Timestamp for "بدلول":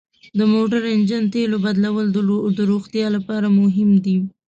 1.65-2.07